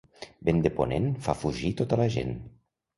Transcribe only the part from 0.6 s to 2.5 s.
de ponent fa fugir tota la gent.